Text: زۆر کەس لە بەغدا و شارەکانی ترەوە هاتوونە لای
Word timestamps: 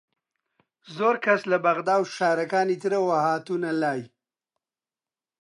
زۆر 0.97 1.15
کەس 1.25 1.41
لە 1.51 1.57
بەغدا 1.65 1.95
و 1.99 2.03
شارەکانی 2.15 2.81
ترەوە 2.83 3.17
هاتوونە 3.25 3.71
لای 3.81 4.01